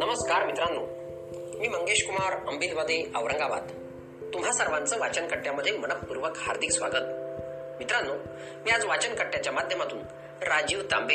[0.00, 0.80] नमस्कार मित्रांनो
[1.58, 3.68] मी मंगेश कुमार अंबिलवादे औरंगाबाद.
[4.34, 7.04] तुम्हा सर्वांचं वाचन कट्ट्यामध्ये मनपूर्वक हार्दिक स्वागत.
[7.78, 8.14] मित्रांनो
[8.64, 9.98] मी आज वाचन कट्ट्याच्या माध्यमातून
[10.42, 11.14] राजीव तांबे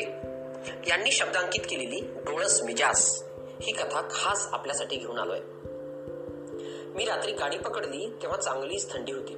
[0.90, 3.24] यांनी शब्दांकित केलेली डोळस मिजास
[3.62, 5.40] ही कथा खास आपल्यासाठी घेऊन आलोय.
[6.96, 9.36] मी रात्री गाडी पकडली तेव्हा चांगलीच थंडी होती.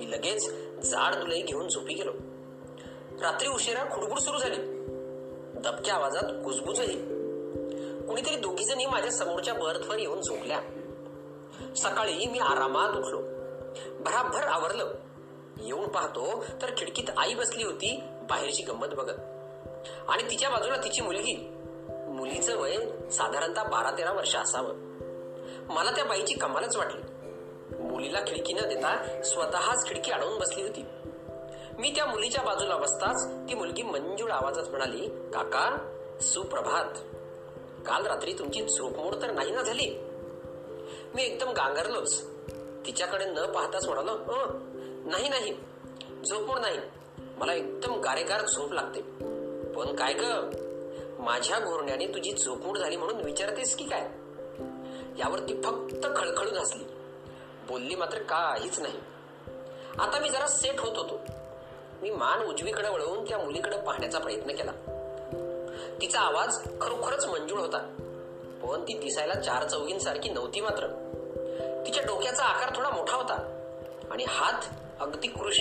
[0.00, 2.12] मी लगेच जाड दुलई घेऊन झोपी गेलो.
[3.22, 4.56] रात्री उशिरा खुडबुड सुरू झाली.
[5.60, 6.98] दबक्या आवाजात कुजबुजही.
[8.06, 10.60] कुणीतरी दोघी जणी माझ्या समोरच्या बर्थवर येऊन झोपल्या.
[11.76, 13.18] सकाळी मी आरामात उठलो.
[14.00, 14.92] भराभर आवरलं.
[15.60, 19.20] येऊन पाहतो तर खिडकीत आई बसली होती बाहेरची गंमत बघत.
[20.08, 21.50] आणि तिच्या बाजूला तिची मुलगी.
[21.88, 22.76] मुलीचं वय
[23.10, 24.74] साधारणतः बारा तेरा वर्ष असावं.
[25.74, 27.00] मला त्या बाईची कमालच वाटली.
[27.82, 30.84] मुलीला खिडकी न देता स्वतःच खिडकी अडवून बसली होती.
[31.78, 35.76] मी त्या मुलीच्या बाजूला बसताच ती मुलगी मंजूळ आवाजात म्हणाली काका
[36.20, 36.98] सुप्रभात.
[37.86, 39.90] काल रात्री तुमची झोपमोड तर नाही ना झाली?
[41.14, 42.24] मी एकदम गांगरलोच.
[42.86, 44.12] तिच्याकडे न पाहताच म्हणालो
[45.08, 45.52] नाही नाही.
[46.30, 46.78] झोपमोड नाही.
[47.36, 49.00] मला एकदम गारेगार झोप लागते.
[49.72, 50.22] पण काय ग?
[51.18, 54.00] माझ्या घोरण्याने तुझी झोपमोड झाली म्हणून विचारतेस की काय?
[55.18, 56.84] यावर ती फक्त खळखळून हसली.
[57.68, 58.98] बोलली मात्र काहीच नाही.
[59.98, 61.20] आता मी जरा सेट होत होतो.
[62.02, 64.72] मी मान उजवीकडे वळवून त्या मुलीकडे पाहण्याचा प्रयत्न केला.
[66.00, 67.78] तिचा आवाज खरोखरच मंजूळ होता
[68.62, 70.86] पण ती दिसायला चार चौघींसारखी नव्हती मात्र.
[71.86, 73.34] तिच्या डोक्याचा आकार थोडा मोठा होता
[74.10, 74.62] आणि हात
[75.00, 75.60] अगदी कृष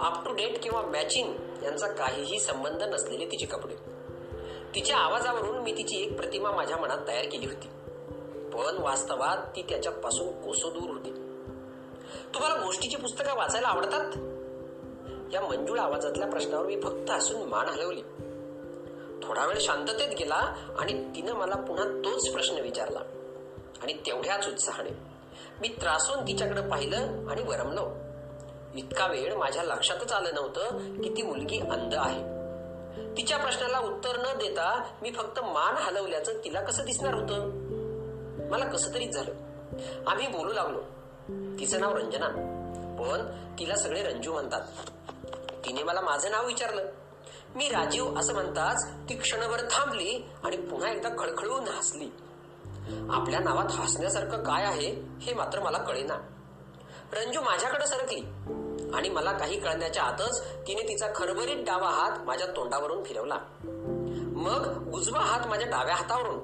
[0.00, 3.74] अप टू डेट किंवा मॅचिंग यांचा काहीही संबंध नसलेले तिचे कपडे.
[4.74, 7.68] तिच्या आवाजावरून मी तिची एक प्रतिमा माझ्या मनात तयार केली होती
[8.50, 11.10] पण वास्तवात ती त्याच्यापासून कोसो दूर होती.
[12.34, 14.12] तुम्हाला गोष्टीची पुस्तकं वाचायला आवडतात?
[15.32, 18.02] या मंजूळ आवाजातल्या प्रश्नावर मी फक्त हसून मान हलवली.
[19.22, 23.00] थोडा वेळ शांततेत गेला आणि तिनं मला पुन्हा तोच प्रश्न विचारला.
[23.82, 24.90] आणि तेवढ्याच उत्साहाने.
[25.60, 26.96] मी त्रासून तिच्याकडे पाहिलं
[27.30, 27.90] आणि वरमलो.
[28.74, 30.62] इतका वेळ माझ्या लक्षातच आलं नव्हतं
[31.02, 32.40] की ती मुलगी अंध आहे.
[33.16, 37.50] तिच्या प्रश्नाला उत्तर न देता मी फक्त मान हलवल्याचं तिला कसं दिसणार होतं?
[38.50, 39.32] मला कसं तरी झालं.
[40.06, 40.80] आम्ही बोलू लागलो.
[41.60, 42.28] तिचं नाव रंजना.
[43.00, 44.60] पण तिला सगळे रंजू म्हणतात.
[45.66, 46.86] तिने मला माझं नाव विचारलं.
[47.54, 52.10] मी राजीव असं म्हणताच ती क्षणभर थांबली आणि पुन्हा एकदा खळखळून हसली.
[53.10, 56.14] आपल्या नावात हसण्यासारखं काय आहे हे मात्र मला कळेना.
[57.12, 58.20] रंजू माझ्याकडे सरकली
[58.94, 63.38] आणि मला काही कळण्याच्या आतच तिने तिचा खरबरीत डावा हात माझ्या तोंडावरून फिरवला.
[64.36, 66.38] मग उजवा हात माझ्या डाव्या हातावरून.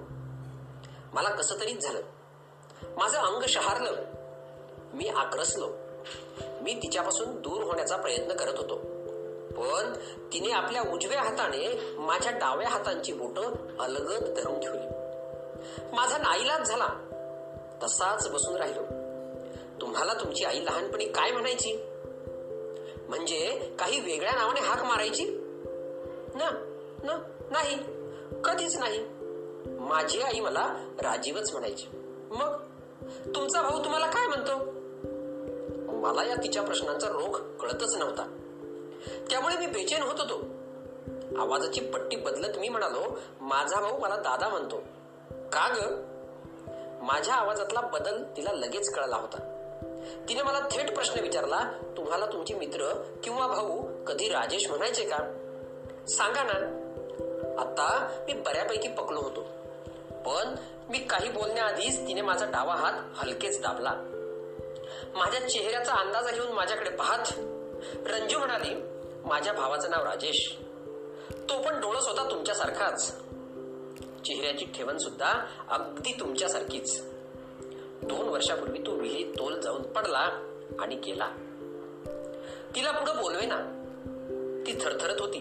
[1.12, 2.00] मला कसं तरीच झालं.
[2.96, 4.04] माझं अंग शहारलं.
[4.94, 5.72] मी आक्रसलो.
[6.62, 8.85] मी तिच्यापासून दूर होण्याचा प्रयत्न करत होतो.
[9.56, 9.92] पण
[10.32, 13.38] तिने आपल्या उजव्या हाताने माझ्या डाव्या हातांची बोट
[13.80, 14.86] अलगद धरून ठेवली.
[15.92, 16.88] माझा नाईलाज झाला.
[17.82, 18.80] तसाच बसून राहिलो.
[19.80, 21.76] तुम्हाला तुमची आई लहानपणी काय म्हणायची?
[23.08, 25.24] म्हणजे काही वेगळ्या नावाने हाक मारायची?
[26.34, 26.50] ना
[27.02, 27.18] न
[27.50, 27.78] नाही.
[28.44, 28.98] कधीच नाही.
[29.78, 31.86] माझी आई मला राजीवच म्हणायची.
[32.30, 32.62] मग
[33.34, 34.58] तुमचा भाऊ तुम्हाला काय म्हणतो?
[35.92, 38.45] मला या तिच्या प्रश्नांचा रोख कळतच नव्हता.
[39.30, 40.56] त्यामुळे मी बेचैन होत होतो.
[41.40, 44.76] आवाजाची पट्टी बदलत मी म्हणालो माझा भाऊ मला दादा म्हणतो.
[45.30, 46.04] का ग?
[47.02, 49.52] माझ्या आवाजातला बदल तिला लगेच कळला होता.
[50.28, 55.18] तिने मला थेट प्रश्न विचारला तुम्हाला तुमचे मित्र किंवा भाऊ कधी राजेश म्हणायचे का?
[56.08, 56.52] सांगा ना.
[57.60, 59.40] आता मी बऱ्यापैकी पकलो होतो.
[60.10, 60.54] पण
[60.88, 63.92] मी काही बोलण्याआधीच तिने माझा डावा हात हलकेच दाबला.
[65.14, 67.32] माझ्या चेहऱ्याचा अंदाज घेऊन माझ्याकडे पाहत
[68.06, 68.95] रंजू म्हणाली
[69.26, 70.56] माझ्या भावाचं नाव राजेश.
[71.30, 73.18] तो पण डोळस होता तुमच्यासारखाच.
[74.24, 75.32] चेहऱ्याची ठेवण सुद्धा
[75.70, 77.02] अगदी तुमच्यासारखीच.
[78.02, 80.30] दोन वर्षापूर्वी तो विहिरीत तोल जाऊन पडला
[80.78, 81.28] आणि गेला.
[82.74, 83.60] तिला पुढे बोलवे ना
[84.66, 85.40] ती थरथरत होती.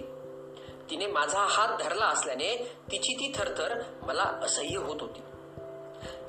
[0.90, 5.21] तिने माझा हात धरला असल्याने तिची ती थरथर मला असह्य होत होती.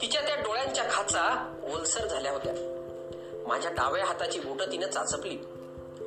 [0.02, 2.54] तिच्या त्या डोळ्यांच्या खाचा ओलसर झाल्या होत्या.
[3.48, 5.38] माझ्या डाव्या हाताची बोट तिनं चाचपली.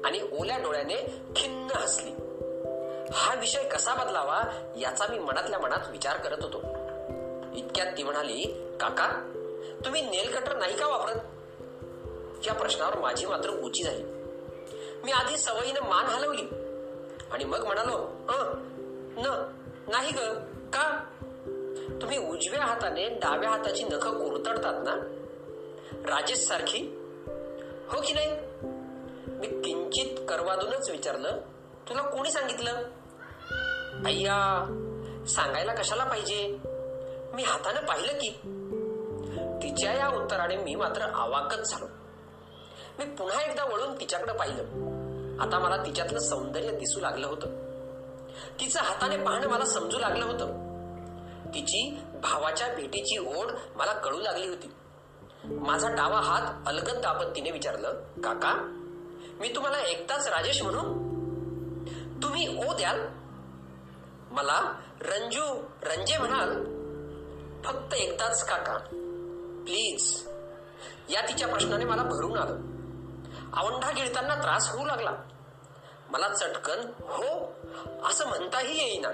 [0.06, 2.12] आणि ओल्या डोळ्याने खिन्न हसली.
[3.14, 4.42] हा विषय कसा बदलावा
[4.78, 6.58] याचा मी मनातल्या मनात विचार करत होतो.
[7.56, 8.42] इतक्यात ती म्हणाली
[8.80, 9.32] काका
[9.86, 11.20] तुम्ही नेल कटर नाही का वापरत?
[12.48, 14.04] या प्रश्नावर माझी मात्र उची झाली.
[15.04, 16.44] मी आधी सवयीनं मान हलवली.
[17.32, 17.98] आणि मग म्हणालो
[18.30, 18.56] "अं,
[19.18, 19.52] न
[19.88, 20.20] नाही ग
[20.74, 21.06] का?
[22.02, 24.96] तुम्ही उजव्या हाताने डाव्या हाताची नख कुरतडतात ना?
[25.92, 26.80] राजेश सारखी?
[27.92, 28.49] हो की नाही?
[29.40, 31.38] मी किंचित करवादूनच विचारलं
[31.90, 32.72] तुला कोणी सांगितलं?
[34.06, 34.66] अय्या
[35.30, 36.60] सांगायला कशाला पाहिजे?
[37.34, 38.30] मी हाताने पाहिलं की.
[39.64, 41.86] तिच्या या उत्तराने मी मात्र आवाकच झालो.
[43.00, 44.64] मी पुन्हा एकदा वळून तिच्याकडे पाहिलं.
[45.42, 47.48] आता मला तिच्यातलं सौंदर्य दिसू लागलं होतं.
[48.60, 50.46] तिचं हाताने पाहणं मला समजू लागलं होतं.
[51.54, 54.72] तिची भावाच्या भेटीची ओढ मला कळू लागली होती.
[55.44, 57.94] माझा डावा हात अलगद दाबत तिने विचारलं
[58.24, 58.76] काका
[59.40, 60.80] मी तुम्हाला एकदाच राजेश म्हणू?
[62.24, 63.00] तुम्ही ओ द्याल?
[64.32, 66.64] मला रंजू रंजे म्हणाल
[67.66, 68.78] फक्त एकदाच काका.
[69.64, 70.28] प्लीज
[71.10, 72.56] या तिच्या प्रश्नाने मला भरून आलं.
[73.54, 75.12] आवंढा गिळताना त्रास होऊ लागला.
[76.10, 77.54] मला चटकन हो
[78.10, 79.10] असं म्हणताही येईना.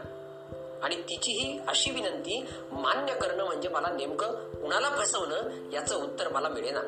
[0.83, 4.27] आणि तिची ही अशी विनंती मान्य करणं म्हणजे मला नेमकं
[4.61, 6.81] कुणाला फसवणं याचं उत्तर मला मिळेना.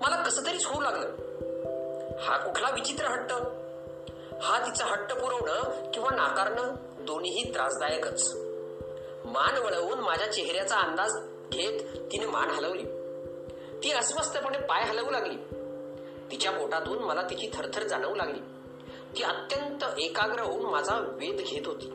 [0.00, 1.31] मला कसं तरीच होऊ लागलं.
[2.20, 3.32] हा कुठला विचित्र हट्ट?
[4.42, 8.36] हा तिचा हट्ट पुरवणं किंवा नाकारणं दोन्हीही त्रासदायकच.
[9.24, 11.10] मान वळवून माझ्या चेहऱ्याचा अंदाज
[11.52, 11.80] घेत
[12.12, 12.82] तिने मान हलवली.
[13.82, 15.36] ती अस्वस्थपणे पाय हलवू लागली.
[16.30, 18.40] तिच्या पोटातून मला तिची थरथर जाणवू लागली.
[19.16, 21.92] ती अत्यंत एकाग्र होऊन माझा वेध घेत होती.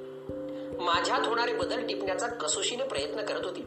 [0.79, 3.61] माझ्यात होणारे बदल टिपण्याचा कसोशीने प्रयत्न करत होती.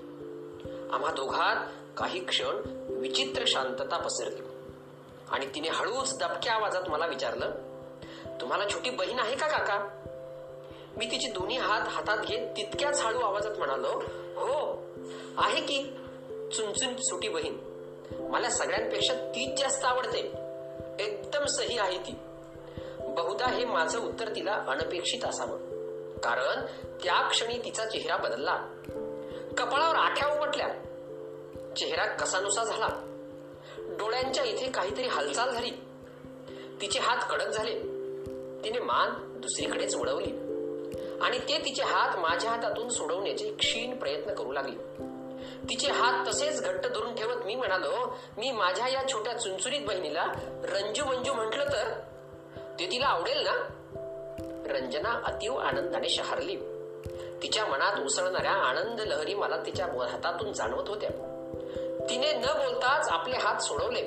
[0.92, 1.56] आम्हा दोघात
[1.96, 4.49] काही क्षण विचित्र शांतता पसरली.
[5.30, 7.50] आणि तिने हळूच दबक्या आवाजात मला विचारलं
[8.40, 9.88] तुम्हाला छोटी बहीण आहे का काका?
[10.96, 14.02] मी तिचे दोन्ही हात हातात घेत तितक्याच हळू आवाजात म्हणालो
[14.36, 14.82] हो
[15.38, 15.82] आहे की
[16.52, 17.56] चुनचुन छोटी बहीण.
[18.30, 20.18] मला सगळ्यांपेक्षा तीच जास्त आवडते.
[20.98, 22.14] एकदम सही आहे ती.
[23.00, 25.58] बहुधा हे माझं उत्तर तिला अनपेक्षित असावं.
[26.18, 26.66] कारण
[27.04, 28.56] त्या क्षणी तिचा चेहरा बदलला.
[29.58, 30.68] कपाळावर आठ्या उमटल्या.
[31.76, 33.09] चेहरा कसानुसा झाला.
[33.88, 35.70] डोळ्यांच्या इथे काहीतरी हालचाल झाली.
[36.80, 38.00] तिचे हात कडक झाले.
[38.64, 40.30] तिने मान दुसरीकडेच वळवली
[41.22, 44.76] आणि ते तिचे हात माझ्या हातातून सोडवण्याचे क्षीण प्रयत्न करू लागले.
[45.70, 50.26] तिचे हात तसेच घट्ट धरून ठेवत मी म्हणालो मी माझ्या या छोट्या चुनचुरीत बहिणीला
[50.64, 51.92] रंजू मंजू म्हटलं तर?
[52.78, 53.68] ते तिला आवडेल ना?
[54.66, 56.56] रंजना अतीव आनंदाने शहारली.
[57.42, 61.29] तिच्या मनात उसळणाऱ्या आनंद लहरी मला तिच्या हातातून जाणवत होत्या.
[62.10, 64.02] तिने न बोलताच आपले हात सोडवले.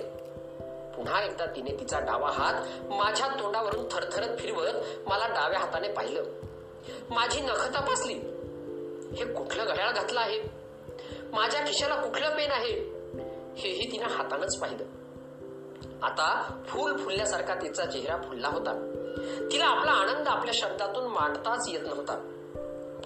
[0.96, 2.54] पुन्हा एकदा तिने तिचा डावा हात
[2.92, 4.74] माझ्या तोंडावरून थरथरत फिरवत
[5.08, 6.24] मला डाव्या हाताने पाहिलं.
[7.10, 8.14] माझी नख तपासली.
[9.18, 10.40] हे कुठलं घड्याळ घातलं आहे?
[11.32, 12.72] माझ्या खिशाला कुठलं पेन आहे?
[13.58, 14.84] हेही तिनं हातानच पाहिलं.
[16.04, 18.74] आता फुल फुलल्यासारखा तिचा चेहरा फुलला होता.
[19.52, 22.30] तिला आपला आनंद आपल्या शब्दातून मांडताच येत नव्हता.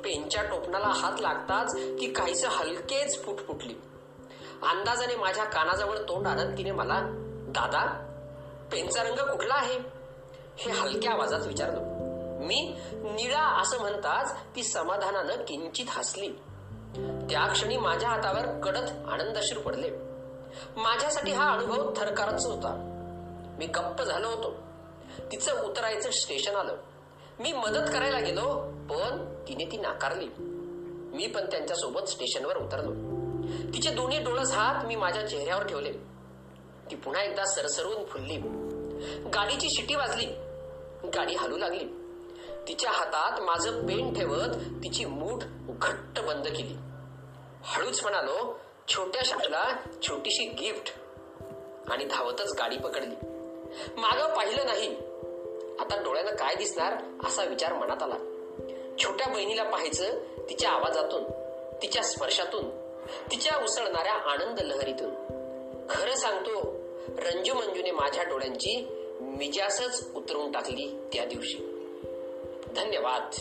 [0.03, 3.73] पेनच्या टोपणाला हात लागताच ती काहीस हलकेच फुट फुटली
[4.63, 6.99] अंदाजाने माझ्या कानाजवळ तोंड आणत तिने मला
[7.49, 8.03] दादा
[8.71, 9.79] पेनचा रंग कुठला आहे?
[10.57, 11.79] हे हलक्या आवाजात विचारलो.
[12.45, 16.29] मी निळा असं म्हणताच ती समाधानानं किंचित हसली.
[17.29, 19.89] त्या क्षणी माझ्या हातावर कडत आनंदाशीर पडले.
[20.75, 22.93] माझ्यासाठी हा अनुभव थरकारच होता.
[23.59, 24.53] मी गप्प झालो होतो.
[25.31, 26.75] तिचं उतरायचं स्टेशन आलं.
[27.39, 28.55] मी मदत करायला गेलो
[28.89, 30.29] पण तिने ती नाकारली.
[31.17, 33.16] मी पण त्यांच्यासोबत स्टेशनवर उतरलो.
[33.73, 35.91] तिचे दोन्ही डोळस हात मी माझ्या चेहऱ्यावर ठेवले.
[36.91, 38.37] ती पुन्हा एकदा सरसरून फुलली.
[39.29, 40.25] गाडीची शिटी वाजली.
[41.07, 41.85] गाडी हलू लागली.
[42.67, 46.75] तिच्या हातात माझं पेन ठेवत तिची मूठ घट्ट बंद केली.
[47.63, 49.69] हळूच म्हणालो छोट्या शाळेला
[50.01, 50.93] छोटीशी गिफ्ट.
[51.91, 53.15] आणि धावतच गाडी पकडली.
[53.97, 54.95] माग पाहिलं नाही.
[55.79, 56.93] आता डोळ्यानं काय दिसणार
[57.25, 58.17] असा विचार मनात आला.
[59.03, 61.23] छोट्या बहिणीला पाहायचं तिच्या आवाजातून
[61.81, 62.86] तिच्या स्पर्शातून.
[63.31, 65.09] तिच्या उसळणाऱ्या आनंद लहरीतून.
[65.89, 66.75] खरं सांगतो
[67.17, 68.87] रंजू मंजूने माझ्या डोळ्यांची
[69.21, 71.57] मिजासच उतरून टाकली त्या दिवशी.
[72.75, 73.35] धन्यवाद.